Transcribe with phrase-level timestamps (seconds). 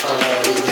[0.00, 0.71] We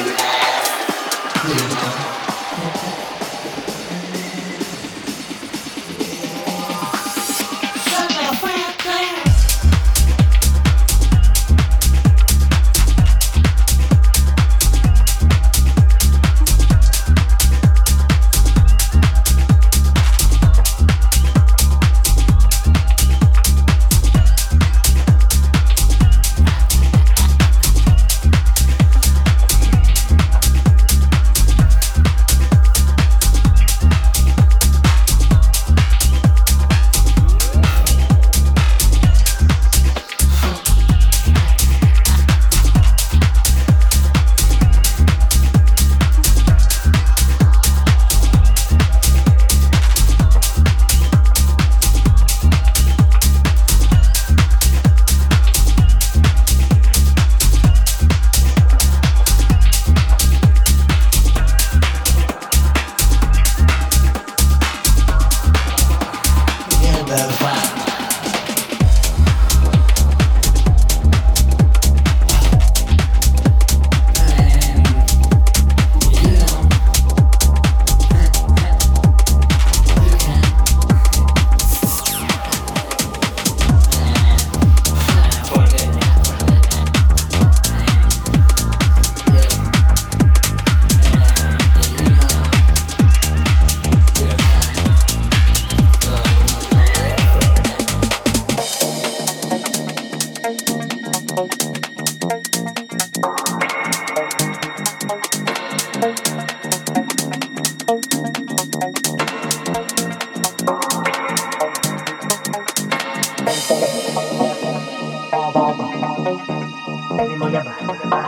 [117.22, 118.19] I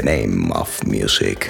[0.00, 1.49] the name of music.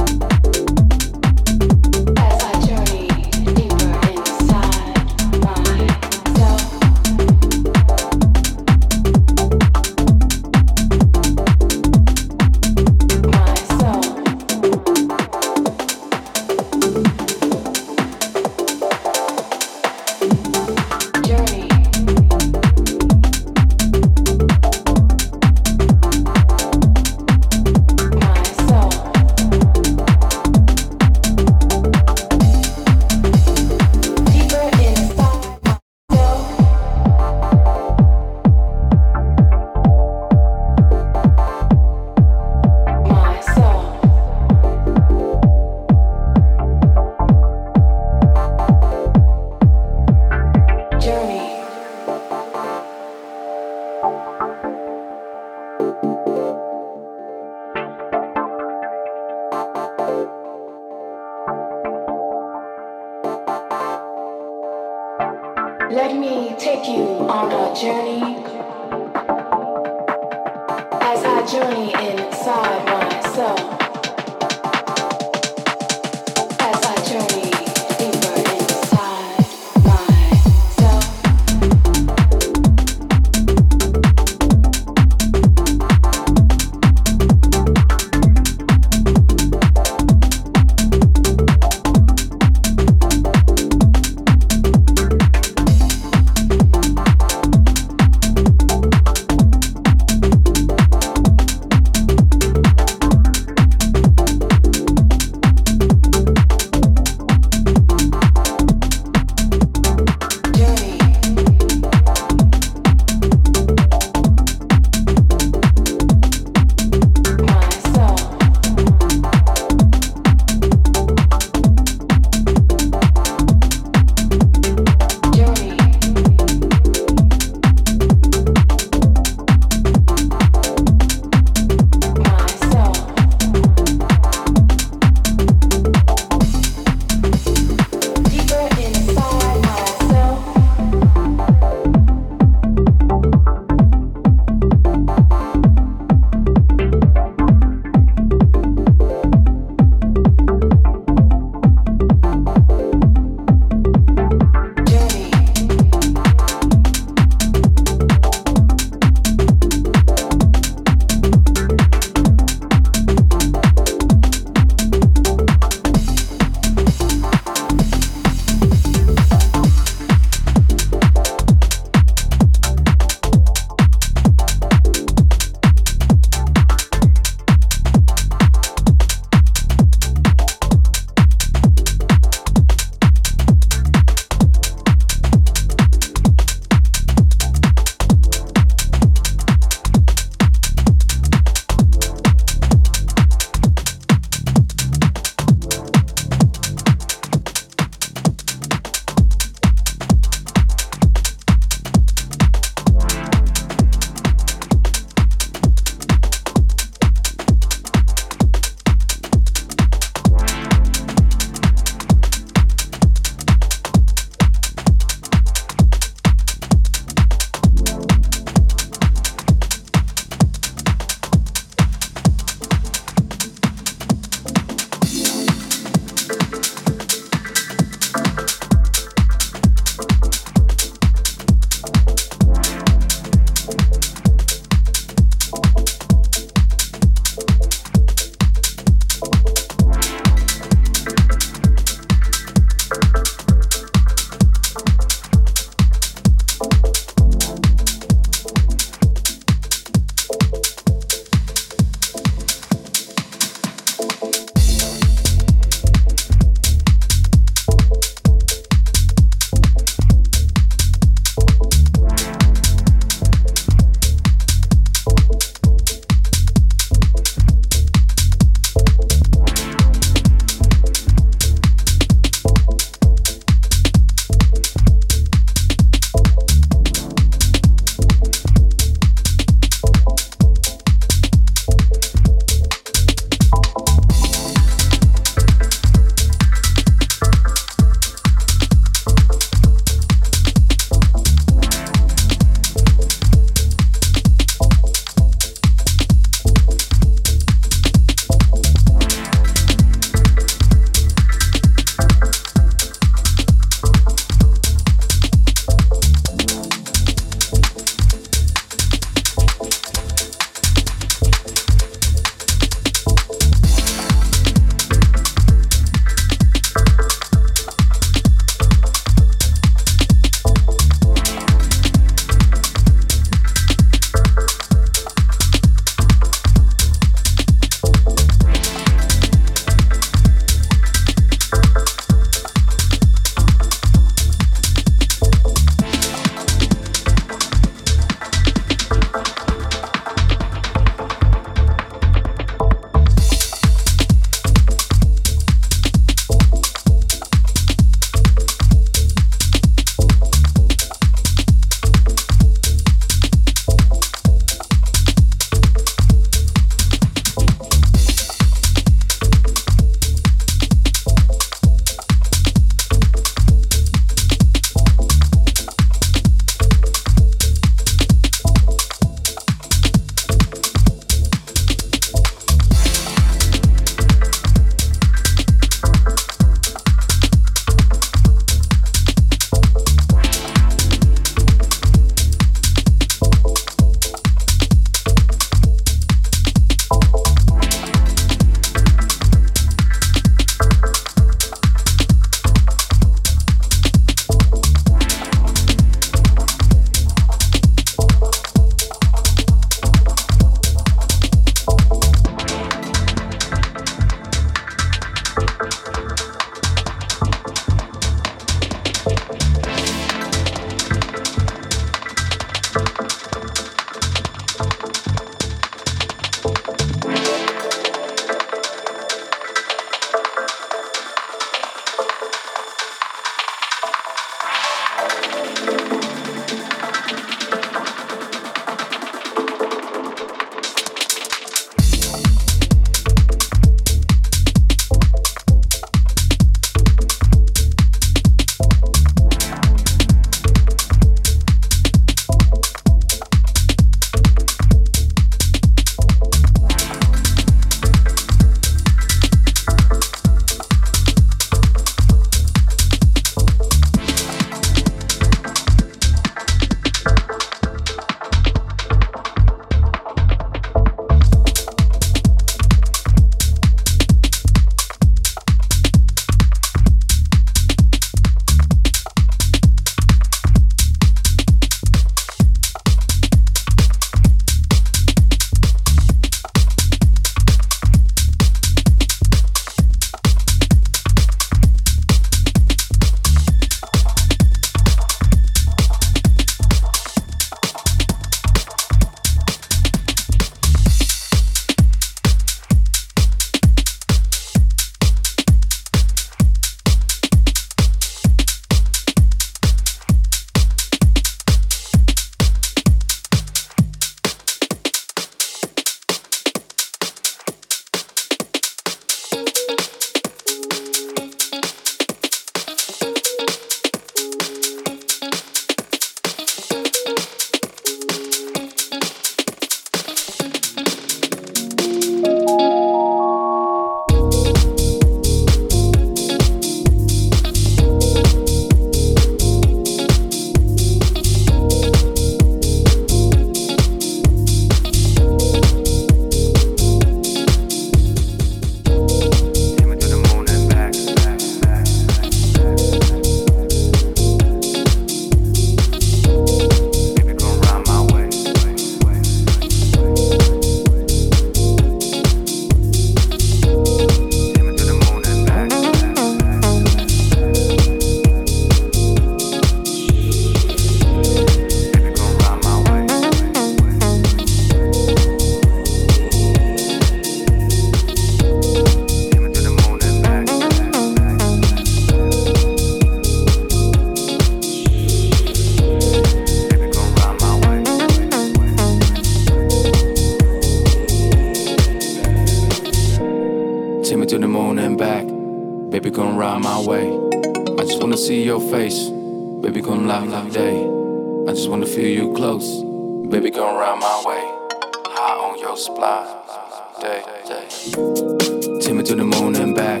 [597.78, 600.00] Take me to the moon and back.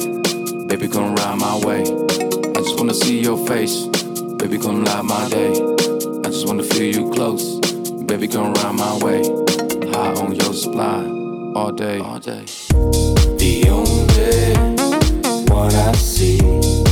[0.66, 1.82] Baby, come ride my way.
[1.82, 3.86] I just wanna see your face.
[4.38, 5.52] Baby, come light my day.
[6.24, 7.60] I just wanna feel you close.
[8.04, 9.22] Baby, come ride my way.
[9.92, 11.04] High on your supply
[11.54, 12.00] all day.
[12.00, 12.44] All day.
[13.38, 16.87] The only one I see.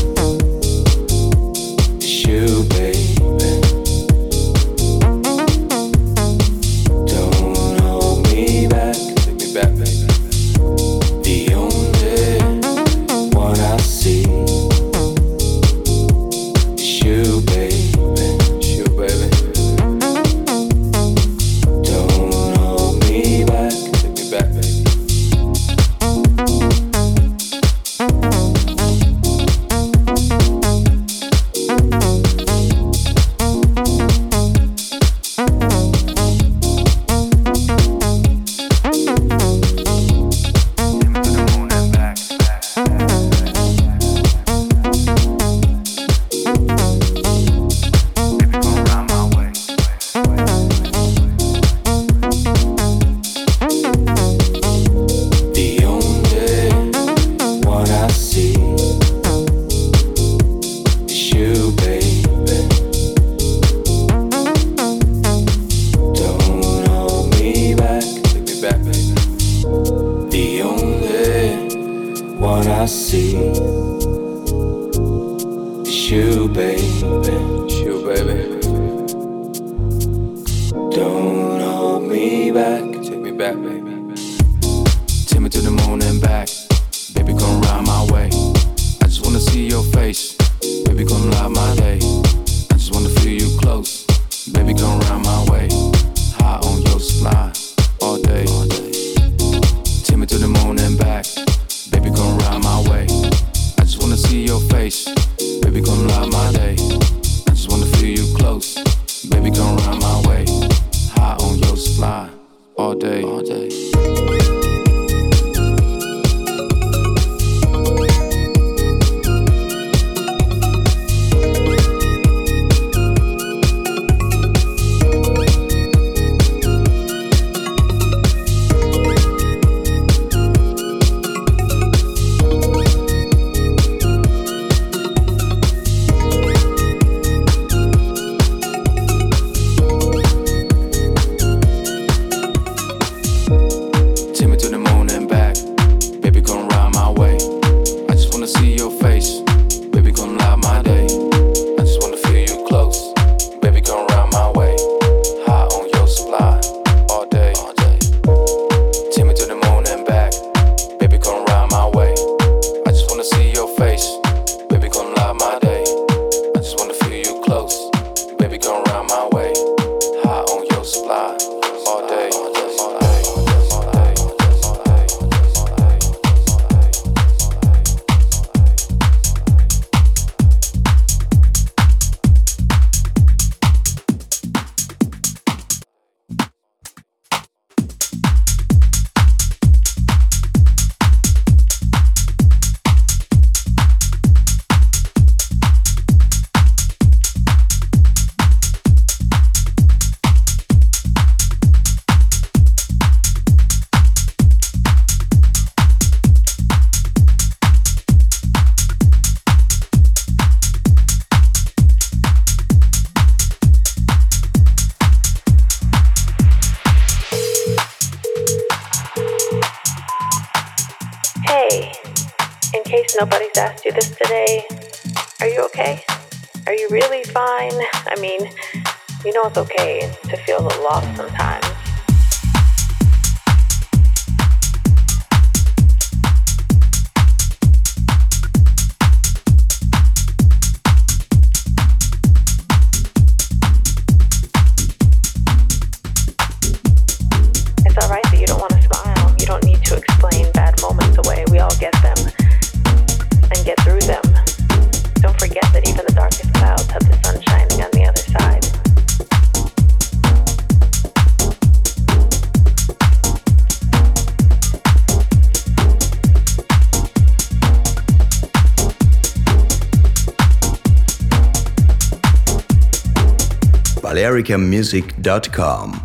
[274.47, 276.03] africanmusic.com.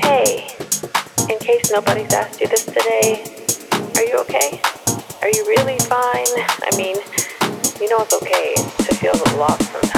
[0.00, 0.48] Hey,
[1.30, 3.24] in case nobody's asked you this today,
[3.94, 4.60] are you okay?
[5.22, 6.26] Are you really fine?
[6.26, 6.96] I mean,
[7.80, 9.93] you know it's okay to feel lost sometimes.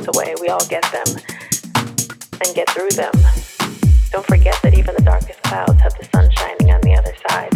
[0.00, 1.06] pass away, we all get them
[2.44, 3.12] and get through them.
[4.10, 7.52] Don't forget that even the darkest clouds have the sun shining on the other side.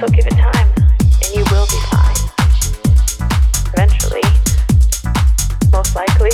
[0.00, 0.68] So give it time,
[1.24, 2.16] and you will be fine.
[3.74, 4.24] Eventually,
[5.72, 6.32] most likely,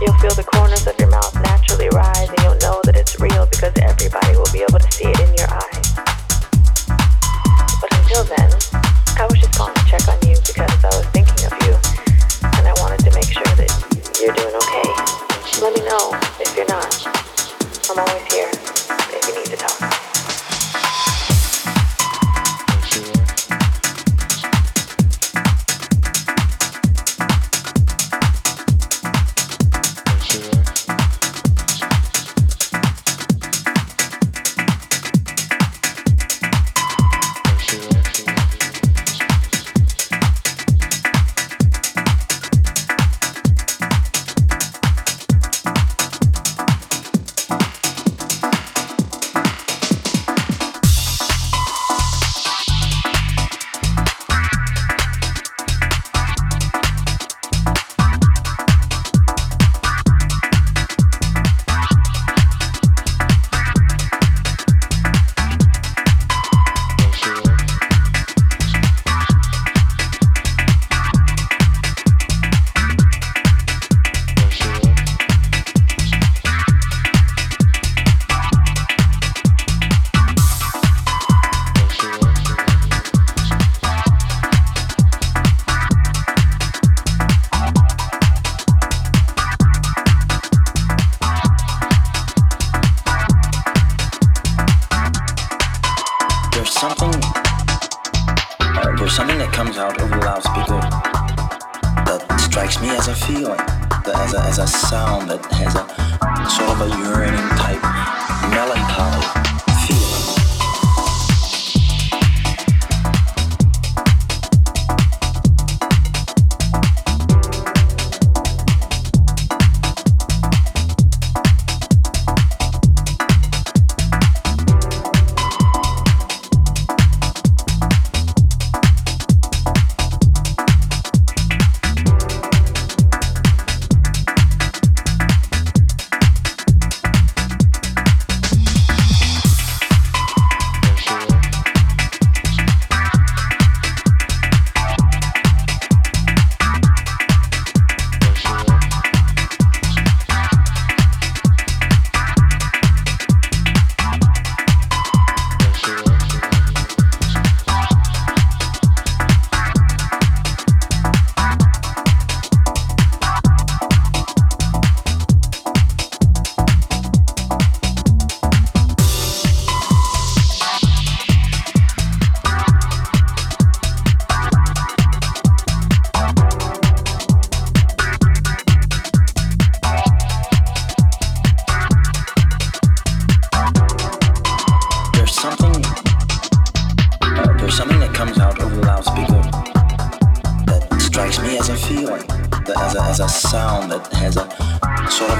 [0.00, 3.46] you'll feel the corners of your mouth naturally rise, and you'll know that it's real
[3.46, 3.73] because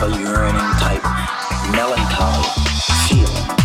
[0.04, 1.02] of a yearning type,
[1.72, 2.44] melancholy
[3.08, 3.63] feeling.